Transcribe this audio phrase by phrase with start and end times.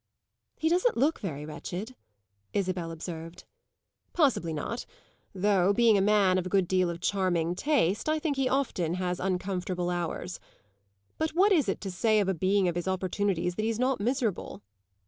[0.57, 1.95] "He doesn't look very wretched,"
[2.53, 3.43] Isabel observed.
[4.13, 4.87] "Possibly not;
[5.31, 8.95] though, being a man of a good deal of charming taste, I think he often
[8.95, 10.39] has uncomfortable hours.
[11.19, 13.99] But what is it to say of a being of his opportunities that he's not
[14.01, 14.63] miserable?